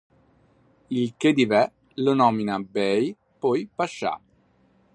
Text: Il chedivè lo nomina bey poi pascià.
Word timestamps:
Il 0.99 1.13
chedivè 1.15 1.63
lo 2.03 2.15
nomina 2.15 2.57
bey 2.59 3.15
poi 3.41 3.69
pascià. 3.75 4.13